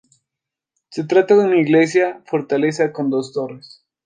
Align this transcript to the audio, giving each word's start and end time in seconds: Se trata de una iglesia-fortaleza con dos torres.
Se 0.89 1.03
trata 1.03 1.35
de 1.35 1.43
una 1.45 1.57
iglesia-fortaleza 1.59 2.91
con 2.91 3.11
dos 3.11 3.33
torres. 3.33 3.83